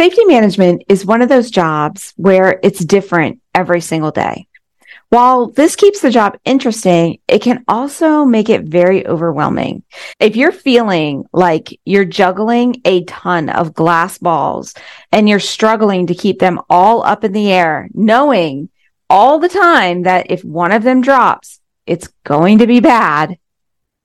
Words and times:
Safety 0.00 0.24
management 0.24 0.84
is 0.88 1.04
one 1.04 1.20
of 1.20 1.28
those 1.28 1.50
jobs 1.50 2.14
where 2.16 2.58
it's 2.62 2.82
different 2.82 3.42
every 3.54 3.82
single 3.82 4.10
day. 4.10 4.46
While 5.10 5.48
this 5.48 5.76
keeps 5.76 6.00
the 6.00 6.10
job 6.10 6.38
interesting, 6.46 7.18
it 7.28 7.42
can 7.42 7.62
also 7.68 8.24
make 8.24 8.48
it 8.48 8.62
very 8.62 9.06
overwhelming. 9.06 9.82
If 10.18 10.36
you're 10.36 10.52
feeling 10.52 11.26
like 11.34 11.78
you're 11.84 12.06
juggling 12.06 12.80
a 12.86 13.04
ton 13.04 13.50
of 13.50 13.74
glass 13.74 14.16
balls 14.16 14.72
and 15.12 15.28
you're 15.28 15.38
struggling 15.38 16.06
to 16.06 16.14
keep 16.14 16.38
them 16.38 16.60
all 16.70 17.04
up 17.04 17.22
in 17.22 17.32
the 17.32 17.52
air, 17.52 17.90
knowing 17.92 18.70
all 19.10 19.38
the 19.38 19.50
time 19.50 20.04
that 20.04 20.30
if 20.30 20.42
one 20.42 20.72
of 20.72 20.82
them 20.82 21.02
drops, 21.02 21.60
it's 21.84 22.08
going 22.24 22.56
to 22.60 22.66
be 22.66 22.80
bad. 22.80 23.36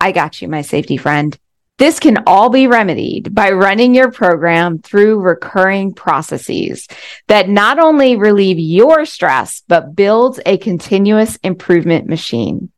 I 0.02 0.12
got 0.12 0.42
you, 0.42 0.50
my 0.50 0.62
safety 0.62 0.98
friend. 0.98 1.40
This 1.78 2.00
can 2.00 2.24
all 2.26 2.50
be 2.50 2.68
remedied 2.68 3.36
by 3.36 3.52
running 3.52 3.94
your 3.94 4.10
program 4.10 4.80
through 4.80 5.20
recurring 5.20 5.94
processes 5.94 6.88
that 7.28 7.50
not 7.50 7.80
only 7.80 8.16
relieve 8.16 8.58
your 8.58 9.06
stress, 9.06 9.62
but 9.68 9.94
builds 9.94 10.40
a 10.46 10.58
continuous 10.58 11.36
improvement 11.44 12.08
machine. 12.08 12.72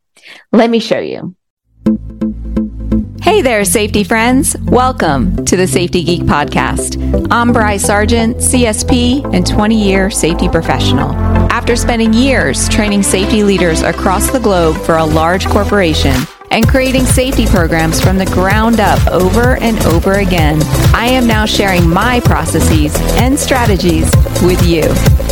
Let 0.52 0.72
me 0.72 0.80
show 0.80 0.98
you. 0.98 1.36
Hey 3.22 3.44
there, 3.44 3.64
safety 3.66 4.04
friends. 4.04 4.56
Welcome 4.64 5.46
to 5.46 5.56
the 5.56 5.68
Safety 5.68 6.04
Geek 6.04 6.24
Podcast. 6.24 7.28
I'm 7.30 7.54
Bry 7.54 7.78
Sargent, 7.78 8.38
CSP 8.38 9.32
and 9.32 9.46
20 9.46 9.80
year 9.80 10.10
safety 10.10 10.50
professional. 10.50 11.12
After 11.52 11.76
spending 11.76 12.14
years 12.14 12.68
training 12.68 13.04
safety 13.04 13.44
leaders 13.44 13.84
across 13.84 14.32
the 14.32 14.40
globe 14.40 14.76
for 14.78 14.98
a 14.98 15.06
large 15.06 15.46
corporation, 15.46 16.16
and 16.58 16.68
creating 16.68 17.06
safety 17.06 17.46
programs 17.46 18.02
from 18.02 18.18
the 18.18 18.26
ground 18.26 18.80
up 18.80 19.06
over 19.10 19.58
and 19.58 19.78
over 19.86 20.14
again. 20.14 20.60
I 20.92 21.06
am 21.06 21.28
now 21.28 21.46
sharing 21.46 21.88
my 21.88 22.20
processes 22.22 22.96
and 23.20 23.38
strategies 23.38 24.10
with 24.42 24.66
you. 24.66 24.82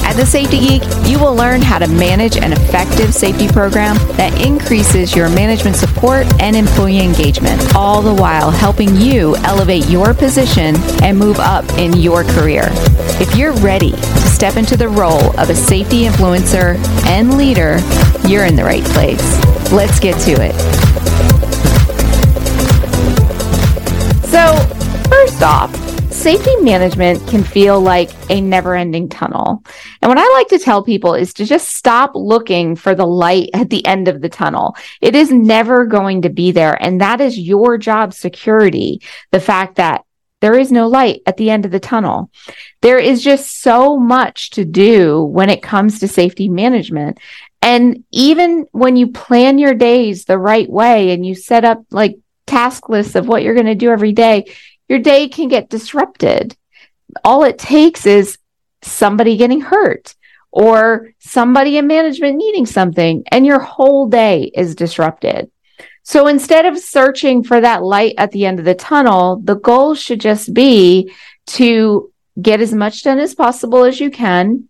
At 0.05 0.13
The 0.13 0.25
Safety 0.27 0.59
Geek, 0.59 0.83
you 1.07 1.17
will 1.17 1.33
learn 1.33 1.63
how 1.63 1.79
to 1.79 1.87
manage 1.87 2.37
an 2.37 2.53
effective 2.53 3.11
safety 3.11 3.47
program 3.47 3.95
that 4.17 4.39
increases 4.39 5.15
your 5.15 5.27
management 5.29 5.77
support 5.77 6.27
and 6.39 6.55
employee 6.55 6.99
engagement, 6.99 7.73
all 7.73 8.03
the 8.03 8.13
while 8.13 8.51
helping 8.51 8.95
you 8.95 9.35
elevate 9.37 9.89
your 9.89 10.13
position 10.13 10.75
and 11.01 11.17
move 11.17 11.39
up 11.39 11.67
in 11.79 11.93
your 11.93 12.23
career. 12.23 12.67
If 13.19 13.35
you're 13.35 13.53
ready 13.53 13.93
to 13.93 14.27
step 14.27 14.57
into 14.57 14.77
the 14.77 14.89
role 14.89 15.39
of 15.39 15.49
a 15.49 15.55
safety 15.55 16.03
influencer 16.03 16.77
and 17.07 17.35
leader, 17.35 17.79
you're 18.27 18.45
in 18.45 18.55
the 18.55 18.63
right 18.63 18.83
place. 18.83 19.41
Let's 19.71 19.99
get 19.99 20.19
to 20.25 20.33
it. 20.33 20.94
So, 24.35 24.57
first 25.09 25.41
off, 25.43 25.73
safety 26.11 26.57
management 26.57 27.25
can 27.25 27.41
feel 27.41 27.79
like 27.79 28.09
a 28.29 28.41
never 28.41 28.75
ending 28.75 29.07
tunnel. 29.07 29.63
And 30.01 30.09
what 30.09 30.17
I 30.17 30.27
like 30.33 30.49
to 30.49 30.59
tell 30.59 30.83
people 30.83 31.13
is 31.13 31.35
to 31.35 31.45
just 31.45 31.69
stop 31.69 32.11
looking 32.15 32.75
for 32.75 32.95
the 32.95 33.07
light 33.07 33.51
at 33.53 33.69
the 33.69 33.85
end 33.85 34.09
of 34.09 34.19
the 34.19 34.27
tunnel. 34.27 34.75
It 34.99 35.15
is 35.15 35.31
never 35.31 35.85
going 35.85 36.23
to 36.23 36.29
be 36.29 36.51
there. 36.51 36.73
And 36.83 36.99
that 36.99 37.21
is 37.21 37.39
your 37.39 37.77
job 37.77 38.13
security. 38.13 39.01
The 39.31 39.39
fact 39.39 39.75
that 39.77 40.03
there 40.41 40.59
is 40.59 40.69
no 40.69 40.89
light 40.89 41.21
at 41.25 41.37
the 41.37 41.49
end 41.49 41.63
of 41.63 41.71
the 41.71 41.79
tunnel. 41.79 42.29
There 42.81 42.99
is 42.99 43.23
just 43.23 43.61
so 43.61 43.97
much 43.97 44.49
to 44.49 44.65
do 44.65 45.23
when 45.23 45.49
it 45.49 45.63
comes 45.63 45.99
to 45.99 46.09
safety 46.09 46.49
management. 46.49 47.21
And 47.61 48.03
even 48.11 48.65
when 48.73 48.97
you 48.97 49.13
plan 49.13 49.59
your 49.59 49.75
days 49.75 50.25
the 50.25 50.37
right 50.37 50.69
way 50.69 51.11
and 51.11 51.25
you 51.25 51.35
set 51.35 51.63
up 51.63 51.85
like 51.89 52.17
task 52.47 52.89
list 52.89 53.15
of 53.15 53.27
what 53.27 53.43
you're 53.43 53.53
going 53.53 53.65
to 53.65 53.75
do 53.75 53.91
every 53.91 54.13
day, 54.13 54.45
your 54.87 54.99
day 54.99 55.27
can 55.27 55.47
get 55.47 55.69
disrupted. 55.69 56.55
All 57.23 57.43
it 57.43 57.57
takes 57.57 58.05
is 58.05 58.37
somebody 58.81 59.37
getting 59.37 59.61
hurt 59.61 60.15
or 60.51 61.09
somebody 61.19 61.77
in 61.77 61.87
management 61.87 62.37
needing 62.37 62.65
something, 62.65 63.23
and 63.31 63.45
your 63.45 63.59
whole 63.59 64.07
day 64.07 64.49
is 64.55 64.75
disrupted. 64.75 65.51
So 66.03 66.27
instead 66.27 66.65
of 66.65 66.77
searching 66.77 67.43
for 67.43 67.59
that 67.59 67.83
light 67.83 68.15
at 68.17 68.31
the 68.31 68.45
end 68.45 68.59
of 68.59 68.65
the 68.65 68.75
tunnel, 68.75 69.41
the 69.43 69.55
goal 69.55 69.95
should 69.95 70.21
just 70.21 70.53
be 70.53 71.11
to 71.47 72.13
get 72.41 72.61
as 72.61 72.73
much 72.73 73.03
done 73.03 73.19
as 73.19 73.35
possible 73.35 73.83
as 73.83 73.99
you 73.99 74.11
can 74.11 74.69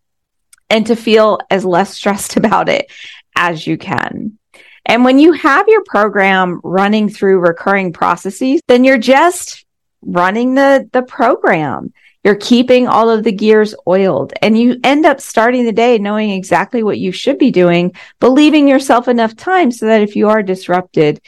and 0.69 0.87
to 0.87 0.95
feel 0.95 1.39
as 1.49 1.65
less 1.65 1.93
stressed 1.93 2.37
about 2.37 2.69
it 2.69 2.89
as 3.35 3.67
you 3.67 3.77
can. 3.77 4.39
And 4.85 5.03
when 5.03 5.19
you 5.19 5.33
have 5.33 5.67
your 5.67 5.83
program 5.83 6.61
running 6.63 7.09
through 7.09 7.39
recurring 7.39 7.91
processes, 7.91 8.61
then 8.67 8.83
you're 8.83 8.97
just 8.97 9.65
running 10.01 10.53
the, 10.53 10.87
the 10.93 11.01
program. 11.01 11.91
You're 12.23 12.35
keeping 12.35 12.87
all 12.87 13.09
of 13.09 13.23
the 13.23 13.31
gears 13.31 13.75
oiled 13.87 14.33
and 14.41 14.57
you 14.57 14.79
end 14.83 15.05
up 15.05 15.21
starting 15.21 15.65
the 15.65 15.71
day 15.71 15.97
knowing 15.99 16.31
exactly 16.31 16.81
what 16.81 16.97
you 16.97 17.11
should 17.11 17.37
be 17.37 17.51
doing, 17.51 17.93
believing 18.19 18.67
yourself 18.67 19.07
enough 19.07 19.35
time 19.35 19.71
so 19.71 19.85
that 19.85 20.01
if 20.01 20.15
you 20.15 20.29
are 20.29 20.41
disrupted, 20.41 21.21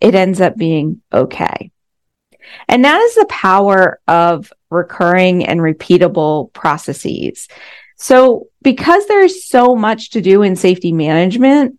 it 0.00 0.14
ends 0.14 0.40
up 0.40 0.56
being 0.56 1.02
okay. 1.12 1.72
And 2.68 2.84
that 2.84 3.00
is 3.00 3.14
the 3.16 3.26
power 3.26 4.00
of 4.06 4.52
recurring 4.70 5.44
and 5.46 5.60
repeatable 5.60 6.52
processes. 6.52 7.48
So 7.96 8.48
because 8.62 9.06
there's 9.06 9.44
so 9.48 9.74
much 9.74 10.10
to 10.10 10.20
do 10.20 10.42
in 10.42 10.56
safety 10.56 10.92
management 10.92 11.78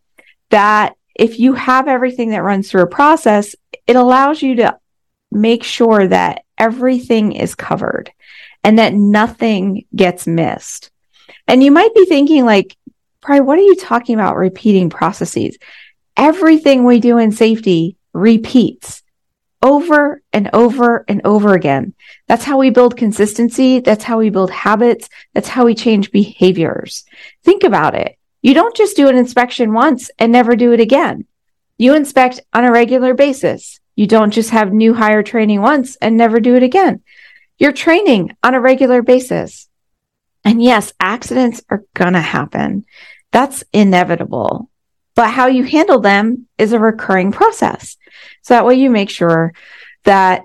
that 0.50 0.95
if 1.15 1.39
you 1.39 1.53
have 1.53 1.87
everything 1.87 2.31
that 2.31 2.43
runs 2.43 2.69
through 2.69 2.83
a 2.83 2.87
process, 2.87 3.55
it 3.87 3.95
allows 3.95 4.41
you 4.41 4.55
to 4.55 4.77
make 5.31 5.63
sure 5.63 6.07
that 6.07 6.43
everything 6.57 7.31
is 7.31 7.55
covered 7.55 8.11
and 8.63 8.79
that 8.79 8.93
nothing 8.93 9.85
gets 9.95 10.27
missed. 10.27 10.91
And 11.47 11.63
you 11.63 11.71
might 11.71 11.93
be 11.93 12.05
thinking 12.05 12.45
like, 12.45 12.75
Bry, 13.21 13.39
what 13.39 13.57
are 13.57 13.63
you 13.63 13.75
talking 13.75 14.15
about 14.15 14.35
repeating 14.35 14.89
processes? 14.89 15.57
Everything 16.15 16.83
we 16.83 16.99
do 16.99 17.17
in 17.17 17.31
safety 17.31 17.97
repeats 18.13 19.01
over 19.63 20.21
and 20.31 20.49
over 20.53 21.03
and 21.07 21.21
over 21.25 21.55
again. 21.55 21.95
That's 22.27 22.43
how 22.43 22.59
we 22.59 22.69
build 22.69 22.97
consistency. 22.97 23.79
That's 23.79 24.03
how 24.03 24.19
we 24.19 24.29
build 24.29 24.51
habits. 24.51 25.09
That's 25.33 25.47
how 25.47 25.65
we 25.65 25.73
change 25.73 26.11
behaviors. 26.11 27.03
Think 27.43 27.63
about 27.63 27.95
it. 27.95 28.15
You 28.45 28.53
don't 28.53 28.75
just 28.75 28.95
do 28.95 29.07
an 29.07 29.17
inspection 29.17 29.73
once 29.73 30.11
and 30.19 30.31
never 30.31 30.56
do 30.56 30.72
it 30.72 30.79
again. 30.79 31.25
You 31.79 31.95
inspect 31.95 32.41
on 32.53 32.63
a 32.63 32.72
regular 32.72 33.16
basis. 33.16 33.79
You 33.95 34.06
don't 34.06 34.29
just 34.29 34.51
have 34.51 34.72
new 34.72 34.94
hire 34.94 35.23
training 35.23 35.63
once 35.63 35.95
and 35.95 36.16
never 36.16 36.39
do 36.39 36.53
it 36.53 36.61
again. 36.61 37.01
You're 37.57 37.72
training 37.72 38.38
on 38.44 38.53
a 38.53 38.61
regular 38.61 39.01
basis. 39.01 39.67
And 40.44 40.61
yes, 40.61 40.94
accidents 41.00 41.63
are 41.69 41.85
going 41.95 42.13
to 42.13 42.22
happen. 42.22 42.85
That's 43.31 43.63
inevitable. 43.73 44.69
But 45.16 45.31
how 45.31 45.47
you 45.47 45.63
handle 45.63 46.00
them 46.00 46.45
is 46.59 46.72
a 46.72 46.79
recurring 46.79 47.31
process. 47.31 47.97
So 48.44 48.53
that 48.53 48.66
way 48.67 48.75
you 48.75 48.91
make 48.91 49.09
sure 49.09 49.56
that 50.03 50.44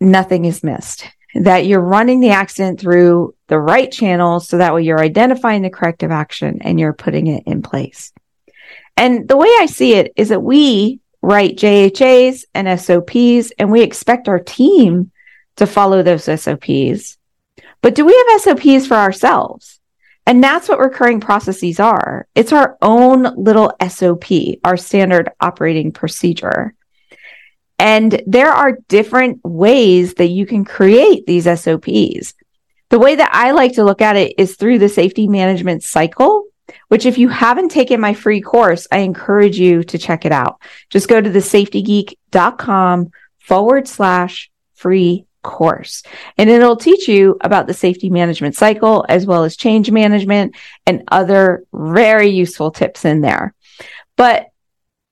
nothing 0.00 0.44
is 0.44 0.64
missed 0.64 1.06
that 1.34 1.66
you're 1.66 1.80
running 1.80 2.20
the 2.20 2.30
accident 2.30 2.80
through 2.80 3.34
the 3.48 3.58
right 3.58 3.90
channels 3.90 4.48
so 4.48 4.58
that 4.58 4.74
way 4.74 4.82
you're 4.82 5.00
identifying 5.00 5.62
the 5.62 5.70
corrective 5.70 6.10
action 6.10 6.58
and 6.62 6.80
you're 6.80 6.92
putting 6.92 7.26
it 7.26 7.44
in 7.46 7.62
place. 7.62 8.12
And 8.96 9.28
the 9.28 9.36
way 9.36 9.48
I 9.60 9.66
see 9.66 9.94
it 9.94 10.12
is 10.16 10.30
that 10.30 10.42
we 10.42 11.00
write 11.22 11.56
JHAs 11.56 12.44
and 12.54 12.80
SOPs 12.80 13.52
and 13.58 13.70
we 13.70 13.82
expect 13.82 14.28
our 14.28 14.38
team 14.38 15.10
to 15.56 15.66
follow 15.66 16.02
those 16.02 16.24
SOPs. 16.24 17.18
But 17.80 17.94
do 17.94 18.04
we 18.04 18.12
have 18.14 18.40
SOPs 18.40 18.86
for 18.86 18.94
ourselves? 18.94 19.80
And 20.26 20.44
that's 20.44 20.68
what 20.68 20.78
recurring 20.78 21.20
processes 21.20 21.80
are. 21.80 22.28
It's 22.34 22.52
our 22.52 22.76
own 22.82 23.22
little 23.42 23.72
SOP, 23.88 24.26
our 24.62 24.76
standard 24.76 25.30
operating 25.40 25.90
procedure. 25.90 26.74
And 27.78 28.22
there 28.26 28.50
are 28.50 28.78
different 28.88 29.40
ways 29.44 30.14
that 30.14 30.28
you 30.28 30.46
can 30.46 30.64
create 30.64 31.26
these 31.26 31.44
SOPs. 31.44 32.34
The 32.90 32.98
way 32.98 33.14
that 33.14 33.30
I 33.32 33.52
like 33.52 33.74
to 33.74 33.84
look 33.84 34.02
at 34.02 34.16
it 34.16 34.34
is 34.38 34.56
through 34.56 34.78
the 34.78 34.88
safety 34.88 35.28
management 35.28 35.84
cycle, 35.84 36.44
which 36.88 37.06
if 37.06 37.18
you 37.18 37.28
haven't 37.28 37.70
taken 37.70 38.00
my 38.00 38.14
free 38.14 38.40
course, 38.40 38.88
I 38.90 38.98
encourage 38.98 39.58
you 39.58 39.84
to 39.84 39.98
check 39.98 40.24
it 40.24 40.32
out. 40.32 40.60
Just 40.90 41.08
go 41.08 41.20
to 41.20 41.30
the 41.30 41.38
safetygeek.com 41.38 43.10
forward 43.38 43.88
slash 43.88 44.50
free 44.74 45.26
course 45.42 46.02
and 46.36 46.50
it'll 46.50 46.76
teach 46.76 47.08
you 47.08 47.36
about 47.40 47.66
the 47.66 47.74
safety 47.74 48.10
management 48.10 48.56
cycle 48.56 49.06
as 49.08 49.24
well 49.24 49.44
as 49.44 49.56
change 49.56 49.90
management 49.90 50.54
and 50.84 51.04
other 51.08 51.64
very 51.72 52.28
useful 52.28 52.70
tips 52.70 53.04
in 53.04 53.20
there. 53.20 53.54
But 54.16 54.48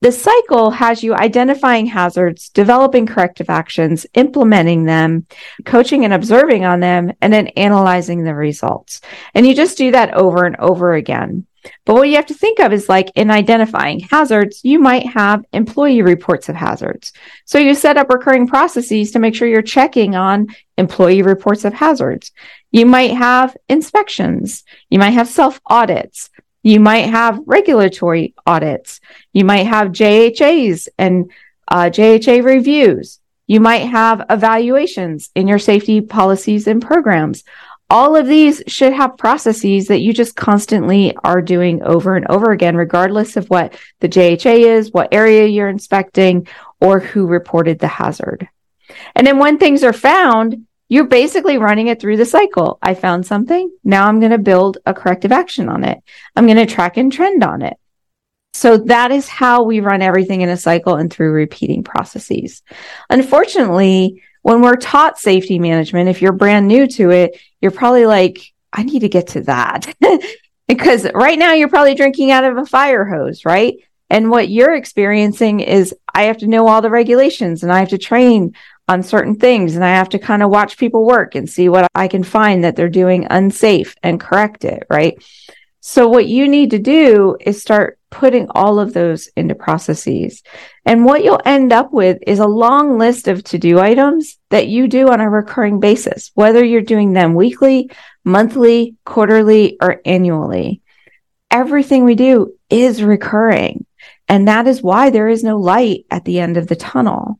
the 0.01 0.11
cycle 0.11 0.69
has 0.71 1.01
you 1.01 1.15
identifying 1.15 1.87
hazards, 1.87 2.49
developing 2.49 3.07
corrective 3.07 3.49
actions, 3.49 4.05
implementing 4.13 4.85
them, 4.85 5.25
coaching 5.65 6.05
and 6.05 6.13
observing 6.13 6.65
on 6.65 6.79
them, 6.79 7.11
and 7.21 7.33
then 7.33 7.47
analyzing 7.47 8.23
the 8.23 8.35
results. 8.35 9.01
And 9.33 9.47
you 9.47 9.55
just 9.55 9.77
do 9.77 9.91
that 9.91 10.13
over 10.13 10.45
and 10.45 10.55
over 10.57 10.93
again. 10.93 11.47
But 11.85 11.95
what 11.95 12.09
you 12.09 12.15
have 12.15 12.27
to 12.27 12.33
think 12.33 12.59
of 12.59 12.71
is 12.71 12.87
like 12.87 13.11
in 13.15 13.31
identifying 13.31 13.99
hazards, 13.99 14.61
you 14.63 14.79
might 14.79 15.07
have 15.07 15.43
employee 15.51 16.01
reports 16.01 16.47
of 16.47 16.55
hazards. 16.55 17.11
So 17.45 17.57
you 17.57 17.73
set 17.73 17.97
up 17.97 18.09
recurring 18.09 18.47
processes 18.47 19.11
to 19.11 19.19
make 19.19 19.35
sure 19.35 19.47
you're 19.47 19.61
checking 19.61 20.15
on 20.15 20.47
employee 20.77 21.23
reports 21.23 21.65
of 21.65 21.73
hazards. 21.73 22.31
You 22.71 22.85
might 22.85 23.11
have 23.11 23.57
inspections. 23.67 24.63
You 24.89 24.99
might 24.99 25.11
have 25.11 25.27
self 25.27 25.59
audits. 25.65 26.29
You 26.67 26.81
might 26.81 27.09
have 27.09 27.39
regulatory 27.45 28.33
audits. 28.45 28.99
You 29.31 29.45
might 29.45 29.67
have 29.67 29.93
JHAs 29.93 30.89
and 30.97 31.31
uh, 31.65 31.85
JHA 31.85 32.43
reviews. 32.43 33.21
You 33.47 33.61
might 33.61 33.85
have 33.85 34.25
evaluations 34.29 35.29
in 35.33 35.47
your 35.47 35.59
safety 35.59 36.01
policies 36.01 36.67
and 36.67 36.81
programs. 36.81 37.45
All 37.89 38.17
of 38.17 38.27
these 38.27 38.63
should 38.67 38.91
have 38.91 39.17
processes 39.17 39.87
that 39.87 40.01
you 40.01 40.11
just 40.11 40.35
constantly 40.35 41.15
are 41.23 41.41
doing 41.41 41.83
over 41.83 42.17
and 42.17 42.27
over 42.27 42.51
again, 42.51 42.75
regardless 42.75 43.37
of 43.37 43.49
what 43.49 43.73
the 44.01 44.09
JHA 44.09 44.59
is, 44.59 44.91
what 44.91 45.13
area 45.13 45.45
you're 45.45 45.69
inspecting, 45.69 46.49
or 46.81 46.99
who 46.99 47.27
reported 47.27 47.79
the 47.79 47.87
hazard. 47.87 48.49
And 49.15 49.25
then 49.25 49.39
when 49.39 49.57
things 49.57 49.85
are 49.85 49.93
found, 49.93 50.67
you're 50.89 51.05
basically 51.05 51.57
running 51.57 51.87
it 51.87 51.99
through 51.99 52.17
the 52.17 52.25
cycle. 52.25 52.79
I 52.81 52.93
found 52.93 53.25
something. 53.25 53.71
Now 53.83 54.07
I'm 54.07 54.19
going 54.19 54.31
to 54.31 54.37
build 54.37 54.77
a 54.85 54.93
corrective 54.93 55.31
action 55.31 55.69
on 55.69 55.83
it. 55.83 56.01
I'm 56.35 56.45
going 56.45 56.57
to 56.57 56.65
track 56.65 56.97
and 56.97 57.11
trend 57.11 57.43
on 57.43 57.61
it. 57.61 57.77
So 58.53 58.77
that 58.77 59.11
is 59.11 59.27
how 59.27 59.63
we 59.63 59.81
run 59.81 60.01
everything 60.01 60.41
in 60.41 60.49
a 60.49 60.57
cycle 60.57 60.95
and 60.95 61.11
through 61.11 61.31
repeating 61.31 61.83
processes. 61.83 62.63
Unfortunately, 63.09 64.23
when 64.41 64.61
we're 64.61 64.77
taught 64.77 65.19
safety 65.19 65.59
management, 65.59 66.09
if 66.09 66.21
you're 66.21 66.31
brand 66.31 66.67
new 66.67 66.87
to 66.87 67.11
it, 67.11 67.39
you're 67.61 67.71
probably 67.71 68.05
like, 68.05 68.39
I 68.73 68.83
need 68.83 68.99
to 68.99 69.09
get 69.09 69.27
to 69.29 69.41
that. 69.41 69.93
because 70.67 71.07
right 71.13 71.37
now 71.37 71.53
you're 71.53 71.69
probably 71.69 71.95
drinking 71.95 72.31
out 72.31 72.45
of 72.45 72.57
a 72.57 72.65
fire 72.65 73.05
hose, 73.05 73.45
right? 73.45 73.75
And 74.09 74.29
what 74.29 74.49
you're 74.49 74.73
experiencing 74.73 75.59
is 75.59 75.93
I 76.13 76.23
have 76.23 76.37
to 76.39 76.47
know 76.47 76.67
all 76.67 76.81
the 76.81 76.89
regulations 76.89 77.63
and 77.63 77.71
I 77.71 77.79
have 77.79 77.89
to 77.89 77.97
train 77.97 78.55
on 78.87 79.03
certain 79.03 79.35
things 79.35 79.75
and 79.75 79.83
I 79.83 79.89
have 79.89 80.09
to 80.09 80.19
kind 80.19 80.41
of 80.41 80.49
watch 80.49 80.77
people 80.77 81.05
work 81.05 81.35
and 81.35 81.49
see 81.49 81.69
what 81.69 81.89
I 81.93 82.07
can 82.07 82.23
find 82.23 82.63
that 82.63 82.75
they're 82.75 82.89
doing 82.89 83.27
unsafe 83.29 83.95
and 84.01 84.19
correct 84.19 84.63
it, 84.63 84.83
right? 84.89 85.21
So 85.81 86.07
what 86.07 86.27
you 86.27 86.47
need 86.47 86.71
to 86.71 86.79
do 86.79 87.37
is 87.39 87.61
start 87.61 87.97
putting 88.09 88.47
all 88.49 88.79
of 88.79 88.93
those 88.93 89.27
into 89.35 89.55
processes. 89.55 90.43
And 90.85 91.05
what 91.05 91.23
you'll 91.23 91.41
end 91.45 91.73
up 91.73 91.91
with 91.91 92.19
is 92.25 92.39
a 92.39 92.47
long 92.47 92.97
list 92.97 93.27
of 93.27 93.43
to-do 93.43 93.79
items 93.79 94.37
that 94.49 94.67
you 94.67 94.87
do 94.87 95.09
on 95.09 95.21
a 95.21 95.29
recurring 95.29 95.79
basis, 95.79 96.31
whether 96.33 96.63
you're 96.63 96.81
doing 96.81 97.13
them 97.13 97.35
weekly, 97.35 97.89
monthly, 98.23 98.95
quarterly, 99.05 99.77
or 99.81 100.01
annually. 100.05 100.81
Everything 101.51 102.03
we 102.03 102.15
do 102.15 102.53
is 102.69 103.03
recurring. 103.03 103.85
And 104.27 104.47
that 104.47 104.67
is 104.67 104.81
why 104.81 105.09
there 105.09 105.29
is 105.29 105.43
no 105.43 105.57
light 105.57 106.05
at 106.11 106.25
the 106.25 106.39
end 106.39 106.57
of 106.57 106.67
the 106.67 106.75
tunnel. 106.75 107.39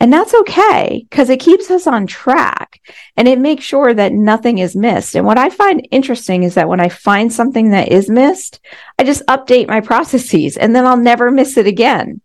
And 0.00 0.12
that's 0.12 0.34
okay 0.34 1.06
because 1.08 1.30
it 1.30 1.40
keeps 1.40 1.70
us 1.70 1.86
on 1.86 2.06
track 2.06 2.80
and 3.16 3.28
it 3.28 3.38
makes 3.38 3.64
sure 3.64 3.94
that 3.94 4.12
nothing 4.12 4.58
is 4.58 4.76
missed. 4.76 5.14
And 5.14 5.24
what 5.24 5.38
I 5.38 5.50
find 5.50 5.86
interesting 5.90 6.42
is 6.42 6.54
that 6.54 6.68
when 6.68 6.80
I 6.80 6.88
find 6.88 7.32
something 7.32 7.70
that 7.70 7.92
is 7.92 8.10
missed, 8.10 8.60
I 8.98 9.04
just 9.04 9.24
update 9.26 9.68
my 9.68 9.80
processes 9.82 10.56
and 10.56 10.74
then 10.74 10.84
I'll 10.84 10.96
never 10.96 11.30
miss 11.30 11.56
it 11.56 11.66
again. 11.66 12.20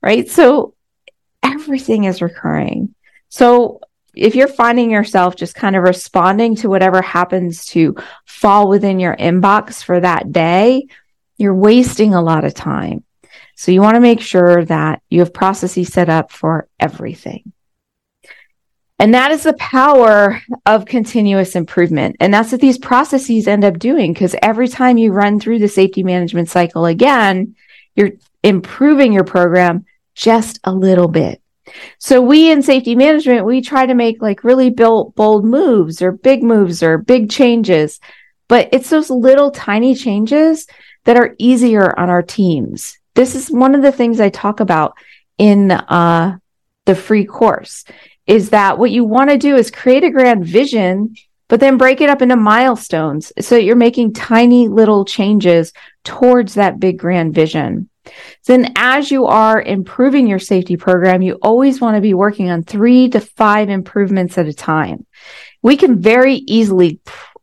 Right. 0.00 0.30
So 0.30 0.74
everything 1.42 2.04
is 2.04 2.22
recurring. 2.22 2.94
So 3.28 3.80
if 4.14 4.34
you're 4.34 4.48
finding 4.48 4.90
yourself 4.90 5.36
just 5.36 5.54
kind 5.54 5.76
of 5.76 5.82
responding 5.82 6.56
to 6.56 6.68
whatever 6.68 7.02
happens 7.02 7.66
to 7.66 7.96
fall 8.24 8.68
within 8.68 9.00
your 9.00 9.16
inbox 9.16 9.82
for 9.82 10.00
that 10.00 10.32
day, 10.32 10.86
you're 11.36 11.54
wasting 11.54 12.14
a 12.14 12.22
lot 12.22 12.44
of 12.44 12.54
time. 12.54 13.04
So 13.58 13.72
you 13.72 13.82
want 13.82 13.96
to 13.96 14.00
make 14.00 14.20
sure 14.20 14.64
that 14.66 15.02
you 15.10 15.18
have 15.18 15.34
processes 15.34 15.88
set 15.88 16.08
up 16.08 16.30
for 16.30 16.68
everything. 16.78 17.52
And 19.00 19.14
that 19.14 19.32
is 19.32 19.42
the 19.42 19.52
power 19.54 20.40
of 20.64 20.86
continuous 20.86 21.56
improvement. 21.56 22.18
And 22.20 22.32
that's 22.32 22.52
what 22.52 22.60
these 22.60 22.78
processes 22.78 23.48
end 23.48 23.64
up 23.64 23.80
doing 23.80 24.12
because 24.12 24.36
every 24.42 24.68
time 24.68 24.96
you 24.96 25.10
run 25.10 25.40
through 25.40 25.58
the 25.58 25.66
safety 25.66 26.04
management 26.04 26.48
cycle 26.48 26.86
again, 26.86 27.56
you're 27.96 28.12
improving 28.44 29.12
your 29.12 29.24
program 29.24 29.86
just 30.14 30.60
a 30.62 30.72
little 30.72 31.08
bit. 31.08 31.42
So 31.98 32.22
we 32.22 32.52
in 32.52 32.62
safety 32.62 32.94
management, 32.94 33.44
we 33.44 33.60
try 33.60 33.86
to 33.86 33.94
make 33.94 34.22
like 34.22 34.44
really 34.44 34.70
built 34.70 35.16
bold 35.16 35.44
moves 35.44 36.00
or 36.00 36.12
big 36.12 36.44
moves 36.44 36.80
or 36.80 36.96
big 36.96 37.28
changes, 37.28 37.98
but 38.46 38.68
it's 38.70 38.88
those 38.88 39.10
little 39.10 39.50
tiny 39.50 39.96
changes 39.96 40.68
that 41.06 41.16
are 41.16 41.34
easier 41.38 41.98
on 41.98 42.08
our 42.08 42.22
teams 42.22 42.97
this 43.18 43.34
is 43.34 43.50
one 43.50 43.74
of 43.74 43.82
the 43.82 43.90
things 43.90 44.20
I 44.20 44.28
talk 44.28 44.60
about 44.60 44.96
in 45.38 45.72
uh, 45.72 46.38
the 46.86 46.94
free 46.94 47.24
course 47.24 47.84
is 48.28 48.50
that 48.50 48.78
what 48.78 48.92
you 48.92 49.02
want 49.02 49.28
to 49.30 49.36
do 49.36 49.56
is 49.56 49.72
create 49.72 50.04
a 50.04 50.10
grand 50.10 50.46
vision, 50.46 51.16
but 51.48 51.58
then 51.58 51.78
break 51.78 52.00
it 52.00 52.10
up 52.10 52.22
into 52.22 52.36
milestones 52.36 53.32
so 53.40 53.56
that 53.56 53.64
you're 53.64 53.74
making 53.74 54.12
tiny 54.12 54.68
little 54.68 55.04
changes 55.04 55.72
towards 56.04 56.54
that 56.54 56.78
big 56.78 56.96
grand 56.96 57.34
vision. 57.34 57.90
Then, 58.46 58.72
as 58.76 59.10
you 59.10 59.26
are 59.26 59.60
improving 59.60 60.28
your 60.28 60.38
safety 60.38 60.76
program, 60.76 61.20
you 61.20 61.40
always 61.42 61.80
want 61.80 61.96
to 61.96 62.00
be 62.00 62.14
working 62.14 62.50
on 62.50 62.62
three 62.62 63.08
to 63.08 63.20
five 63.20 63.68
improvements 63.68 64.38
at 64.38 64.46
a 64.46 64.54
time. 64.54 65.06
We 65.60 65.76
can 65.76 66.00
very 66.00 66.34
easily 66.34 67.00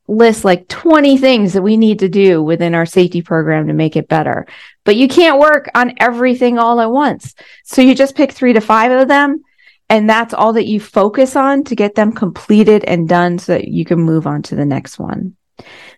list 0.07 0.45
like 0.45 0.67
20 0.67 1.17
things 1.17 1.53
that 1.53 1.61
we 1.61 1.77
need 1.77 1.99
to 1.99 2.09
do 2.09 2.41
within 2.41 2.75
our 2.75 2.85
safety 2.85 3.21
program 3.21 3.67
to 3.67 3.73
make 3.73 3.95
it 3.95 4.07
better. 4.07 4.45
But 4.83 4.95
you 4.95 5.07
can't 5.07 5.39
work 5.39 5.69
on 5.73 5.95
everything 5.99 6.59
all 6.59 6.79
at 6.79 6.91
once. 6.91 7.33
So 7.63 7.81
you 7.81 7.95
just 7.95 8.15
pick 8.15 8.31
three 8.31 8.53
to 8.53 8.61
five 8.61 8.91
of 8.91 9.07
them. 9.07 9.43
And 9.89 10.09
that's 10.09 10.33
all 10.33 10.53
that 10.53 10.67
you 10.67 10.79
focus 10.79 11.35
on 11.35 11.63
to 11.65 11.75
get 11.75 11.95
them 11.95 12.11
completed 12.11 12.83
and 12.85 13.07
done 13.07 13.37
so 13.37 13.53
that 13.53 13.67
you 13.67 13.85
can 13.85 13.99
move 13.99 14.25
on 14.25 14.41
to 14.43 14.55
the 14.55 14.65
next 14.65 14.97
one. 14.97 15.35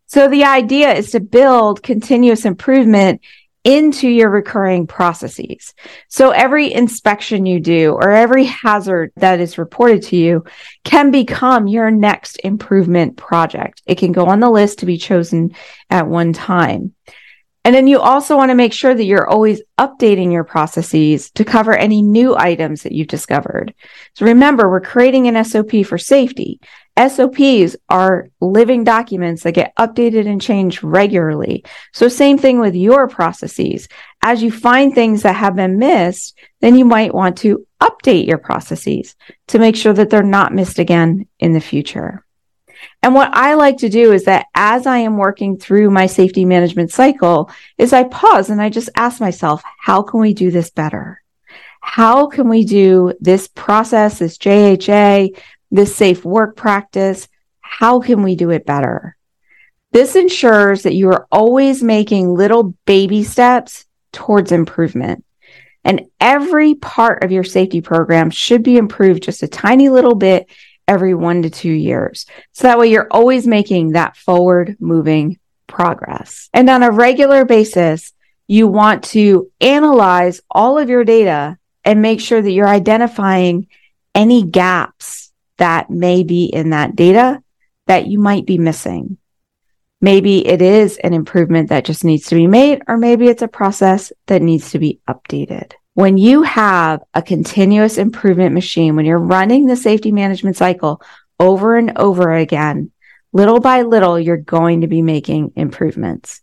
So 0.08 0.28
the 0.28 0.44
idea 0.44 0.94
is 0.94 1.12
to 1.12 1.20
build 1.20 1.84
continuous 1.84 2.46
improvement 2.46 3.22
into 3.68 4.08
your 4.08 4.30
recurring 4.30 4.88
processes. 4.88 5.74
So 6.08 6.32
every 6.32 6.74
inspection 6.74 7.46
you 7.46 7.60
do 7.60 7.92
or 7.92 8.12
every 8.12 8.46
hazard 8.46 9.12
that 9.18 9.42
is 9.42 9.58
reported 9.58 10.04
to 10.04 10.16
you 10.16 10.46
can 10.86 11.12
become 11.12 11.68
your 11.68 11.92
next 11.92 12.38
improvement 12.46 13.18
project. 13.18 13.82
It 13.86 13.98
can 13.98 14.14
go 14.14 14.28
on 14.28 14.40
the 14.40 14.50
list 14.50 14.80
to 14.80 14.86
be 14.86 14.98
chosen 14.98 15.54
at 15.90 16.08
one 16.08 16.32
time. 16.32 16.96
And 17.66 17.76
then 17.76 17.88
you 17.88 18.00
also 18.00 18.38
want 18.38 18.52
to 18.52 18.56
make 18.56 18.72
sure 18.72 18.96
that 18.96 19.04
you're 19.04 19.28
always 19.28 19.62
updating 19.78 20.32
your 20.32 20.46
processes 20.46 21.30
to 21.32 21.44
cover 21.44 21.76
any 21.76 22.02
new 22.02 22.38
items 22.38 22.84
that 22.84 22.94
you've 22.94 23.10
discovered. 23.10 23.74
So 24.14 24.28
remember, 24.28 24.70
we're 24.70 24.80
creating 24.80 25.28
an 25.28 25.44
SOP 25.44 25.86
for 25.86 25.98
safety. 25.98 26.62
SOPs 26.98 27.76
are 27.90 28.30
living 28.42 28.84
documents 28.84 29.44
that 29.44 29.54
get 29.54 29.76
updated 29.76 30.28
and 30.28 30.42
changed 30.42 30.84
regularly. 30.84 31.64
So 31.94 32.08
same 32.08 32.38
thing 32.38 32.60
with 32.60 32.76
your 32.76 33.08
processes. 33.08 33.88
As 34.22 34.42
you 34.42 34.52
find 34.52 34.94
things 34.94 35.22
that 35.22 35.36
have 35.36 35.56
been 35.56 35.78
missed, 35.78 36.38
then 36.62 36.76
you 36.76 36.86
might 36.86 37.14
want 37.14 37.38
to 37.40 37.68
update 37.80 38.28
your 38.28 38.40
processes 38.40 39.16
to 39.48 39.60
make 39.60 39.76
sure 39.76 39.94
that 39.94 40.10
they're 40.10 40.24
not 40.24 40.54
missed 40.54 40.80
again 40.80 41.28
in 41.40 41.54
the 41.54 41.62
future. 41.62 42.26
And 43.02 43.14
what 43.14 43.36
I 43.36 43.54
like 43.54 43.78
to 43.78 43.90
do 43.90 44.12
is 44.12 44.26
that 44.26 44.48
as 44.56 44.88
I 44.88 45.00
am 45.00 45.18
working 45.18 45.58
through 45.58 45.90
my 45.90 46.06
safety 46.06 46.46
management 46.46 46.92
cycle 46.92 47.52
is 47.78 47.94
I 47.94 48.04
pause 48.04 48.50
and 48.50 48.62
I 48.62 48.70
just 48.70 48.90
ask 48.96 49.20
myself, 49.20 49.64
how 49.80 50.02
can 50.02 50.20
we 50.20 50.34
do 50.34 50.52
this 50.52 50.70
better? 50.70 51.22
How 51.82 52.28
can 52.28 52.50
we 52.50 52.66
do 52.66 53.14
this 53.20 53.48
process, 53.48 54.20
this 54.20 54.38
JHA, 54.38 55.40
this 55.72 55.96
safe 55.96 56.24
work 56.26 56.56
practice? 56.56 57.28
How 57.62 58.00
can 58.00 58.24
we 58.24 58.36
do 58.36 58.50
it 58.50 58.66
better? 58.66 59.18
This 59.92 60.16
ensures 60.16 60.84
that 60.84 60.96
you 60.96 61.10
are 61.10 61.28
always 61.32 61.82
making 61.82 62.34
little 62.34 62.76
baby 62.86 63.24
steps 63.24 63.86
towards 64.12 64.52
improvement. 64.52 65.24
And 65.84 66.08
every 66.20 66.76
part 66.76 67.24
of 67.24 67.32
your 67.32 67.44
safety 67.44 67.82
program 67.82 68.30
should 68.30 68.64
be 68.64 68.78
improved 68.78 69.24
just 69.24 69.44
a 69.44 69.48
tiny 69.48 69.90
little 69.90 70.16
bit 70.16 70.50
every 70.88 71.14
one 71.14 71.42
to 71.44 71.50
two 71.50 71.72
years. 71.72 72.26
So 72.52 72.64
that 72.64 72.80
way 72.80 72.90
you're 72.90 73.08
always 73.12 73.48
making 73.48 73.92
that 73.92 74.18
forward 74.18 74.78
moving 74.80 75.40
progress. 75.68 76.50
And 76.54 76.70
on 76.70 76.84
a 76.84 76.92
regular 76.92 77.46
basis, 77.46 78.14
you 78.48 78.68
want 78.68 79.04
to 79.06 79.52
analyze 79.60 80.42
all 80.50 80.78
of 80.78 80.90
your 80.90 81.04
data 81.04 81.58
and 81.84 82.02
make 82.02 82.22
sure 82.22 82.42
that 82.42 82.52
you're 82.52 82.68
identifying 82.68 83.68
any 84.16 84.44
gaps 84.44 85.27
that 85.58 85.90
may 85.90 86.24
be 86.24 86.46
in 86.46 86.72
that 86.72 86.96
data 86.96 87.42
that 87.88 88.08
you 88.08 88.20
might 88.20 88.46
be 88.46 88.58
missing. 88.58 89.18
Maybe 90.00 90.46
it 90.46 90.62
is 90.62 90.98
an 90.98 91.14
improvement 91.14 91.70
that 91.70 91.86
just 91.86 92.04
needs 92.04 92.28
to 92.28 92.36
be 92.36 92.48
made, 92.48 92.84
or 92.88 92.98
maybe 92.98 93.28
it's 93.28 93.42
a 93.42 93.48
process 93.48 94.12
that 94.28 94.42
needs 94.42 94.72
to 94.72 94.80
be 94.80 95.00
updated 95.08 95.74
when 95.98 96.16
you 96.16 96.44
have 96.44 97.02
a 97.16 97.24
continuous 97.24 97.98
improvement 97.98 98.54
machine, 98.54 98.96
when 98.96 99.04
you're 99.04 99.18
running 99.18 99.66
the 99.66 99.76
safety 99.76 100.12
management 100.12 100.56
cycle 100.56 101.02
over 101.40 101.76
and 101.76 101.98
over 101.98 102.34
again, 102.34 102.92
little 103.34 103.60
by 103.60 103.82
little, 103.82 104.20
you're 104.20 104.38
going 104.38 104.82
to 104.82 104.88
be 104.88 105.02
making 105.02 105.54
improvements. 105.56 106.42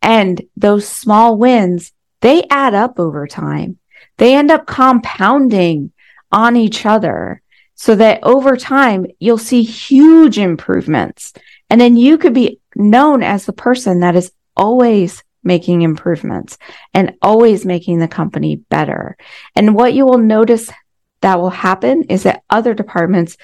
And 0.00 0.40
those 0.56 0.88
small 0.88 1.36
wins, 1.36 1.92
they 2.22 2.44
add 2.48 2.72
up 2.72 2.98
over 2.98 3.26
time. 3.26 3.78
They 4.16 4.34
end 4.34 4.50
up 4.50 4.66
compounding 4.66 5.92
on 6.32 6.56
each 6.56 6.86
other. 6.86 7.42
So 7.84 7.94
that 7.94 8.20
over 8.22 8.56
time 8.56 9.04
you'll 9.18 9.36
see 9.36 9.62
huge 9.62 10.38
improvements. 10.38 11.34
And 11.68 11.78
then 11.78 11.98
you 11.98 12.16
could 12.16 12.32
be 12.32 12.58
known 12.74 13.22
as 13.22 13.44
the 13.44 13.52
person 13.52 14.00
that 14.00 14.16
is 14.16 14.32
always 14.56 15.22
making 15.42 15.82
improvements 15.82 16.56
and 16.94 17.12
always 17.20 17.66
making 17.66 17.98
the 17.98 18.08
company 18.08 18.56
better. 18.56 19.18
And 19.54 19.74
what 19.74 19.92
you 19.92 20.06
will 20.06 20.16
notice 20.16 20.70
that 21.20 21.38
will 21.38 21.50
happen 21.50 22.04
is 22.04 22.22
that 22.22 22.42
other 22.48 22.72
departments 22.72 23.36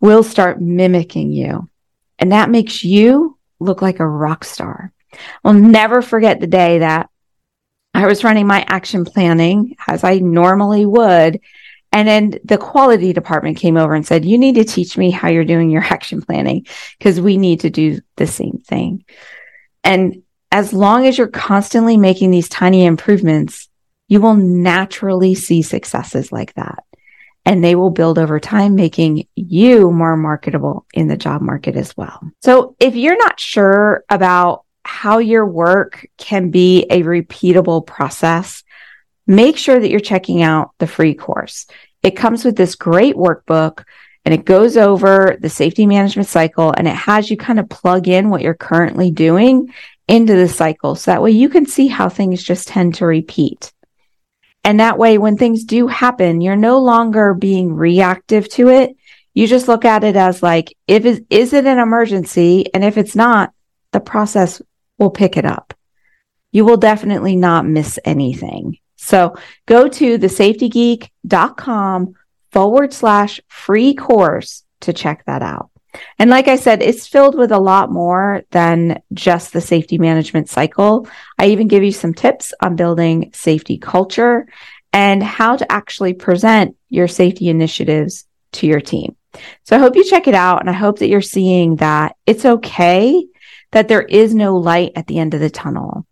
will 0.00 0.24
start 0.24 0.60
mimicking 0.60 1.30
you. 1.30 1.70
And 2.18 2.32
that 2.32 2.50
makes 2.50 2.82
you 2.82 3.38
look 3.60 3.82
like 3.82 4.00
a 4.00 4.08
rock 4.08 4.42
star. 4.42 4.92
I'll 5.44 5.54
never 5.54 6.02
forget 6.02 6.40
the 6.40 6.48
day 6.48 6.80
that 6.80 7.08
I 7.94 8.06
was 8.06 8.24
running 8.24 8.48
my 8.48 8.64
action 8.66 9.04
planning 9.04 9.76
as 9.86 10.02
I 10.02 10.18
normally 10.18 10.86
would. 10.86 11.40
And 11.92 12.06
then 12.06 12.34
the 12.44 12.58
quality 12.58 13.12
department 13.12 13.56
came 13.56 13.76
over 13.76 13.94
and 13.94 14.06
said, 14.06 14.24
You 14.24 14.38
need 14.38 14.56
to 14.56 14.64
teach 14.64 14.98
me 14.98 15.10
how 15.10 15.28
you're 15.28 15.44
doing 15.44 15.70
your 15.70 15.82
action 15.82 16.20
planning 16.20 16.66
because 16.98 17.20
we 17.20 17.36
need 17.36 17.60
to 17.60 17.70
do 17.70 18.00
the 18.16 18.26
same 18.26 18.58
thing. 18.58 19.04
And 19.82 20.22
as 20.50 20.72
long 20.72 21.06
as 21.06 21.16
you're 21.16 21.28
constantly 21.28 21.96
making 21.96 22.30
these 22.30 22.48
tiny 22.48 22.84
improvements, 22.84 23.68
you 24.08 24.20
will 24.20 24.34
naturally 24.34 25.34
see 25.34 25.62
successes 25.62 26.30
like 26.30 26.54
that. 26.54 26.84
And 27.44 27.62
they 27.62 27.76
will 27.76 27.90
build 27.90 28.18
over 28.18 28.40
time, 28.40 28.74
making 28.74 29.28
you 29.36 29.92
more 29.92 30.16
marketable 30.16 30.84
in 30.92 31.06
the 31.06 31.16
job 31.16 31.42
market 31.42 31.76
as 31.76 31.96
well. 31.96 32.20
So 32.42 32.74
if 32.80 32.96
you're 32.96 33.18
not 33.18 33.38
sure 33.38 34.04
about 34.08 34.64
how 34.84 35.18
your 35.18 35.46
work 35.46 36.06
can 36.18 36.50
be 36.50 36.86
a 36.90 37.02
repeatable 37.02 37.86
process, 37.86 38.64
make 39.26 39.56
sure 39.56 39.78
that 39.78 39.90
you're 39.90 40.00
checking 40.00 40.42
out 40.42 40.70
the 40.78 40.86
free 40.86 41.14
course. 41.14 41.66
It 42.02 42.12
comes 42.12 42.44
with 42.44 42.56
this 42.56 42.74
great 42.76 43.16
workbook 43.16 43.84
and 44.24 44.34
it 44.34 44.44
goes 44.44 44.76
over 44.76 45.36
the 45.40 45.48
safety 45.48 45.86
management 45.86 46.28
cycle 46.28 46.72
and 46.76 46.86
it 46.86 46.94
has 46.94 47.30
you 47.30 47.36
kind 47.36 47.60
of 47.60 47.68
plug 47.68 48.08
in 48.08 48.28
what 48.28 48.42
you're 48.42 48.54
currently 48.54 49.10
doing 49.10 49.72
into 50.08 50.34
the 50.34 50.48
cycle. 50.48 50.94
So 50.94 51.10
that 51.10 51.22
way 51.22 51.32
you 51.32 51.48
can 51.48 51.66
see 51.66 51.88
how 51.88 52.08
things 52.08 52.42
just 52.42 52.68
tend 52.68 52.96
to 52.96 53.06
repeat. 53.06 53.72
And 54.64 54.80
that 54.80 54.98
way, 54.98 55.16
when 55.16 55.36
things 55.36 55.62
do 55.62 55.86
happen, 55.86 56.40
you're 56.40 56.56
no 56.56 56.80
longer 56.80 57.34
being 57.34 57.72
reactive 57.74 58.48
to 58.50 58.68
it. 58.68 58.96
You 59.32 59.46
just 59.46 59.68
look 59.68 59.84
at 59.84 60.02
it 60.02 60.16
as 60.16 60.42
like, 60.42 60.76
if 60.88 61.04
it, 61.04 61.24
is 61.30 61.52
it 61.52 61.66
an 61.66 61.78
emergency? 61.78 62.72
And 62.74 62.82
if 62.84 62.98
it's 62.98 63.14
not, 63.14 63.52
the 63.92 64.00
process 64.00 64.60
will 64.98 65.10
pick 65.10 65.36
it 65.36 65.44
up. 65.44 65.72
You 66.50 66.64
will 66.64 66.78
definitely 66.78 67.36
not 67.36 67.64
miss 67.64 68.00
anything. 68.04 68.78
So 68.96 69.36
go 69.66 69.88
to 69.88 70.18
thesafetygeek.com 70.18 72.14
forward 72.50 72.92
slash 72.92 73.40
free 73.48 73.94
course 73.94 74.64
to 74.80 74.92
check 74.92 75.24
that 75.26 75.42
out. 75.42 75.70
And 76.18 76.28
like 76.30 76.48
I 76.48 76.56
said, 76.56 76.82
it's 76.82 77.06
filled 77.06 77.38
with 77.38 77.52
a 77.52 77.58
lot 77.58 77.90
more 77.90 78.42
than 78.50 79.02
just 79.12 79.52
the 79.52 79.60
safety 79.60 79.98
management 79.98 80.48
cycle. 80.48 81.08
I 81.38 81.48
even 81.48 81.68
give 81.68 81.82
you 81.82 81.92
some 81.92 82.14
tips 82.14 82.52
on 82.60 82.76
building 82.76 83.30
safety 83.34 83.78
culture 83.78 84.46
and 84.92 85.22
how 85.22 85.56
to 85.56 85.70
actually 85.70 86.14
present 86.14 86.76
your 86.88 87.08
safety 87.08 87.48
initiatives 87.48 88.26
to 88.52 88.66
your 88.66 88.80
team. 88.80 89.16
So 89.64 89.76
I 89.76 89.78
hope 89.78 89.96
you 89.96 90.04
check 90.04 90.28
it 90.28 90.34
out 90.34 90.60
and 90.60 90.70
I 90.70 90.74
hope 90.74 90.98
that 91.00 91.08
you're 91.08 91.20
seeing 91.20 91.76
that 91.76 92.16
it's 92.26 92.44
okay 92.44 93.26
that 93.72 93.88
there 93.88 94.02
is 94.02 94.34
no 94.34 94.56
light 94.56 94.92
at 94.96 95.06
the 95.06 95.18
end 95.18 95.34
of 95.34 95.40
the 95.40 95.50
tunnel, 95.50 96.06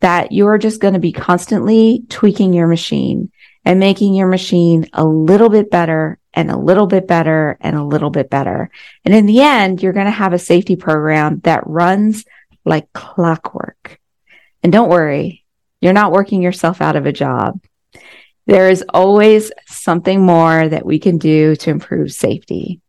that 0.00 0.32
you're 0.32 0.58
just 0.58 0.80
going 0.80 0.94
to 0.94 1.00
be 1.00 1.12
constantly 1.12 2.04
tweaking 2.08 2.52
your 2.52 2.66
machine 2.66 3.30
and 3.64 3.78
making 3.78 4.14
your 4.14 4.28
machine 4.28 4.88
a 4.92 5.04
little 5.04 5.50
bit 5.50 5.70
better 5.70 6.18
and 6.32 6.50
a 6.50 6.56
little 6.56 6.86
bit 6.86 7.06
better 7.06 7.58
and 7.60 7.76
a 7.76 7.84
little 7.84 8.10
bit 8.10 8.30
better. 8.30 8.70
And 9.04 9.14
in 9.14 9.26
the 9.26 9.40
end, 9.40 9.82
you're 9.82 9.92
going 9.92 10.06
to 10.06 10.12
have 10.12 10.32
a 10.32 10.38
safety 10.38 10.76
program 10.76 11.40
that 11.40 11.66
runs 11.66 12.24
like 12.64 12.92
clockwork. 12.92 13.98
And 14.62 14.72
don't 14.72 14.90
worry, 14.90 15.44
you're 15.80 15.92
not 15.92 16.12
working 16.12 16.42
yourself 16.42 16.80
out 16.80 16.96
of 16.96 17.06
a 17.06 17.12
job. 17.12 17.60
There 18.46 18.70
is 18.70 18.84
always 18.88 19.52
something 19.66 20.20
more 20.24 20.68
that 20.68 20.86
we 20.86 20.98
can 20.98 21.18
do 21.18 21.56
to 21.56 21.70
improve 21.70 22.12
safety. 22.12 22.80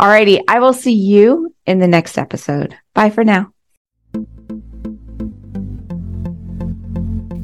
Alrighty, 0.00 0.42
I 0.46 0.58
will 0.60 0.74
see 0.74 0.92
you 0.92 1.54
in 1.64 1.78
the 1.78 1.88
next 1.88 2.18
episode. 2.18 2.76
Bye 2.92 3.10
for 3.10 3.24
now. 3.24 3.53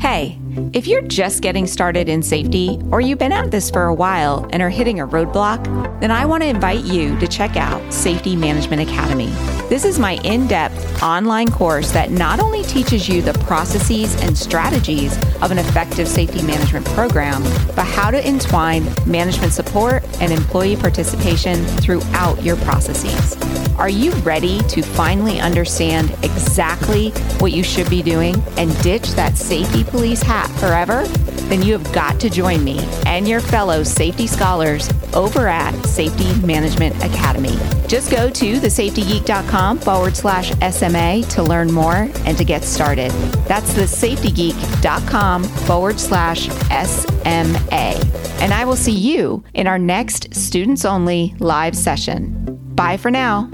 Hey, 0.01 0.39
if 0.73 0.87
you're 0.87 1.03
just 1.03 1.43
getting 1.43 1.67
started 1.67 2.09
in 2.09 2.23
safety 2.23 2.81
or 2.91 3.01
you've 3.01 3.19
been 3.19 3.33
at 3.33 3.51
this 3.51 3.71
for 3.71 3.85
a 3.85 3.95
while 3.95 4.49
and 4.53 4.63
are 4.63 4.71
hitting 4.71 5.01
a 5.01 5.07
roadblock, 5.07 5.65
then 6.01 6.11
I 6.11 6.25
want 6.25 6.43
to 6.43 6.49
invite 6.49 6.85
you 6.85 7.19
to 7.19 7.27
check 7.27 7.57
out 7.57 7.93
Safety 7.93 8.37
Management 8.37 8.83
Academy. 8.83 9.31
This 9.69 9.85
is 9.85 9.99
my 9.99 10.15
in 10.25 10.47
depth 10.47 11.03
online 11.03 11.51
course 11.51 11.93
that 11.93 12.11
not 12.11 12.41
only 12.41 12.63
teaches 12.63 13.09
you 13.09 13.21
the 13.23 13.35
processes 13.41 14.21
and 14.23 14.37
strategies 14.37 15.17
of 15.43 15.51
an 15.51 15.59
effective 15.59 16.09
safety 16.09 16.43
management 16.43 16.87
program, 16.87 17.43
but 17.77 17.85
how 17.85 18.11
to 18.11 18.25
entwine 18.27 18.85
management 19.07 19.53
support 19.53 20.03
and 20.21 20.33
employee 20.33 20.77
participation 20.77 21.65
throughout 21.65 22.43
your 22.43 22.57
processes. 22.57 23.37
Are 23.77 23.89
you 23.89 24.13
ready 24.17 24.61
to 24.69 24.83
finally 24.83 25.41
understand 25.41 26.11
exactly 26.23 27.11
what 27.39 27.53
you 27.53 27.63
should 27.63 27.89
be 27.89 28.03
doing 28.03 28.43
and 28.57 28.79
ditch 28.83 29.09
that 29.13 29.37
safety 29.39 29.85
police 29.85 30.23
hat 30.23 30.40
forever? 30.51 31.07
Then 31.49 31.63
you 31.63 31.77
have 31.77 31.93
got 31.93 32.21
to 32.21 32.31
join 32.31 32.63
me 32.63 32.79
and 33.07 33.27
your 33.27 33.41
fellow 33.41 33.83
safety 33.83 34.27
scholars 34.27 34.89
over 35.15 35.49
at 35.49 35.75
Safety 35.85 36.35
Management 36.47 36.97
Academy. 37.03 37.57
Just 37.89 38.11
go 38.11 38.31
to 38.31 38.61
thesafetygeek.com 38.61 39.79
forward 39.79 40.17
slash 40.17 40.51
SMA 40.73 41.23
to 41.31 41.43
learn 41.43 41.73
more 41.73 42.09
and 42.25 42.39
to 42.39 42.45
get 42.45 42.63
started. 42.63 43.11
That's 43.49 43.73
thesafetygeek.com 43.75 45.45
forward 45.45 45.99
slash 45.99 46.49
SMA. 46.49 47.95
And 48.41 48.55
I 48.55 48.65
will 48.65 48.77
see 48.77 48.93
you 48.93 49.45
in 49.55 49.67
our 49.67 49.79
next 49.79 50.35
students 50.35 50.85
only 50.85 51.35
live 51.41 51.77
session. 51.77 52.59
Bye 52.75 52.97
for 52.97 53.11
now. 53.11 53.51